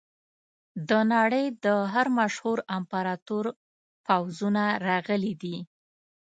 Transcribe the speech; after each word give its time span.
د 0.89 0.91
نړۍ 1.13 1.45
د 1.65 1.67
هر 1.93 2.07
مشهور 2.19 2.57
امپراتور 2.77 3.45
پوځونه 4.05 4.63
راغلي 4.87 5.33
دي. 5.41 5.57